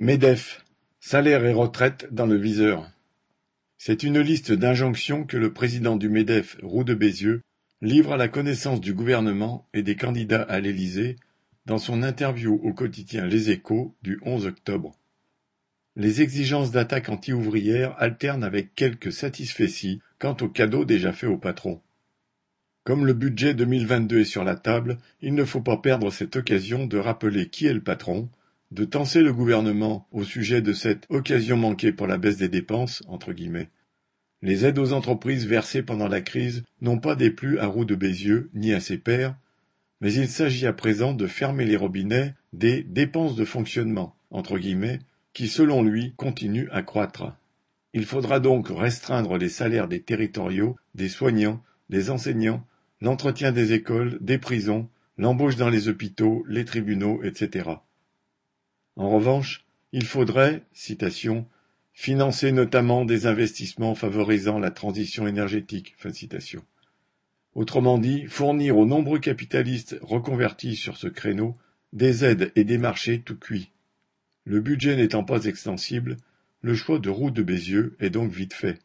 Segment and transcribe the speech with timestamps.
[0.00, 0.64] MEDEF,
[1.00, 2.88] salaires et retraites dans le viseur.
[3.78, 7.42] C'est une liste d'injonctions que le président du MEDEF, Roux de Bézieux,
[7.82, 11.16] livre à la connaissance du gouvernement et des candidats à l'Élysée
[11.66, 14.96] dans son interview au quotidien Les Échos du 11 octobre.
[15.96, 21.80] Les exigences d'attaque anti-ouvrière alternent avec quelques satisfecits quant aux cadeaux déjà faits aux patrons.
[22.84, 26.86] Comme le budget 2022 est sur la table, il ne faut pas perdre cette occasion
[26.86, 28.28] de rappeler qui est le patron,
[28.70, 33.02] de tenser le gouvernement au sujet de cette occasion manquée pour la baisse des dépenses,
[33.08, 33.70] entre guillemets.
[34.42, 38.50] Les aides aux entreprises versées pendant la crise n'ont pas déplu à Roux de Bézieux
[38.54, 39.36] ni à ses pairs,
[40.00, 45.00] mais il s'agit à présent de fermer les robinets des dépenses de fonctionnement, entre guillemets,
[45.32, 47.32] qui selon lui continuent à croître.
[47.94, 52.64] Il faudra donc restreindre les salaires des territoriaux, des soignants, des enseignants,
[53.00, 57.70] l'entretien des écoles, des prisons, l'embauche dans les hôpitaux, les tribunaux, etc.
[58.98, 61.46] En revanche, il faudrait, citation,
[61.92, 65.94] financer notamment des investissements favorisant la transition énergétique.
[65.98, 66.64] Fin citation.
[67.54, 71.56] Autrement dit, fournir aux nombreux capitalistes reconvertis sur ce créneau
[71.92, 73.70] des aides et des marchés tout cuits.
[74.44, 76.16] Le budget n'étant pas extensible,
[76.60, 78.80] le choix de Roux de Bézieux est donc vite fait.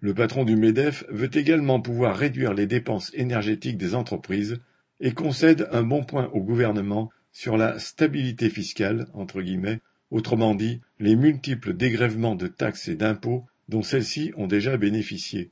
[0.00, 4.60] Le patron du MEDEF veut également pouvoir réduire les dépenses énergétiques des entreprises
[5.00, 10.80] et concède un bon point au gouvernement sur la stabilité fiscale, entre guillemets, autrement dit,
[11.00, 15.50] les multiples dégrèvements de taxes et d'impôts dont celles-ci ont déjà bénéficié.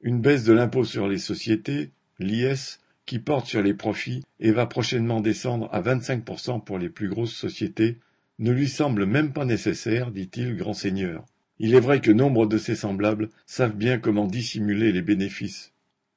[0.00, 4.66] Une baisse de l'impôt sur les sociétés, l'IS, qui porte sur les profits et va
[4.66, 7.98] prochainement descendre à 25% pour les plus grosses sociétés,
[8.38, 11.26] ne lui semble même pas nécessaire, dit-il, grand seigneur.
[11.58, 15.72] Il est vrai que nombre de ses semblables savent bien comment dissimuler les bénéfices.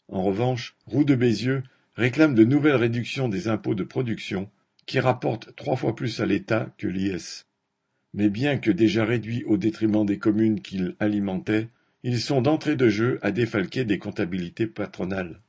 [0.09, 1.63] En revanche, Roux de Bézieux
[1.95, 4.49] réclame de nouvelles réductions des impôts de production
[4.85, 7.45] qui rapporte trois fois plus à l'État que l'IS.
[8.13, 11.69] Mais bien que déjà réduits au détriment des communes qu'ils alimentaient,
[12.03, 15.41] ils sont d'entrée de jeu à défalquer des comptabilités patronales.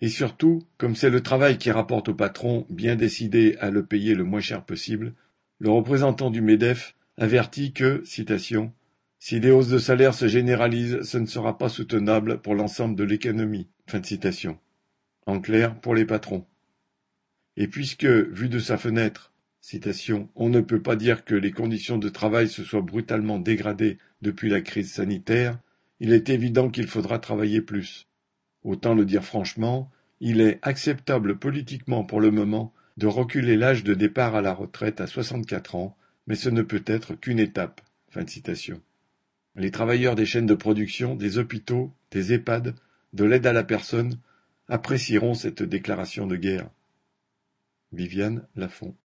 [0.00, 4.14] Et surtout, comme c'est le travail qui rapporte au patron, bien décidé à le payer
[4.14, 5.14] le moins cher possible,
[5.58, 8.72] le représentant du MEDEF avertit que, citation,
[9.20, 13.04] si des hausses de salaire se généralisent, ce ne sera pas soutenable pour l'ensemble de
[13.04, 13.68] l'économie.
[13.86, 14.58] Fin de citation.
[15.26, 16.44] En clair, pour les patrons.
[17.56, 19.32] Et puisque, vu de sa fenêtre,
[20.34, 24.50] on ne peut pas dire que les conditions de travail se soient brutalement dégradées depuis
[24.50, 25.58] la crise sanitaire,
[26.00, 28.08] il est évident qu'il faudra travailler plus.
[28.64, 29.90] Autant le dire franchement,
[30.20, 35.00] il est acceptable politiquement pour le moment de reculer l'âge de départ à la retraite
[35.00, 35.96] à 64 ans,
[36.26, 37.80] mais ce ne peut être qu'une étape.
[39.54, 42.74] Les travailleurs des chaînes de production, des hôpitaux, des EHPAD,
[43.12, 44.18] de l'aide à la personne
[44.68, 46.68] apprécieront cette déclaration de guerre.
[47.92, 48.96] Viviane Lafont